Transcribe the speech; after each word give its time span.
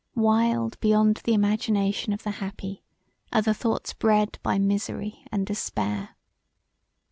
Wild 0.15 0.79
beyond 0.79 1.17
the 1.25 1.33
imagination 1.35 2.11
of 2.11 2.23
the 2.23 2.31
happy 2.41 2.83
are 3.31 3.43
the 3.43 3.53
thoughts 3.53 3.93
bred 3.93 4.39
by 4.41 4.57
misery 4.57 5.23
and 5.31 5.45
despair. 5.45 6.15